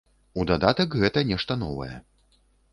У 0.39 0.45
дадатак 0.51 0.97
гэта 1.03 1.25
нешта 1.33 1.61
новае. 1.67 1.93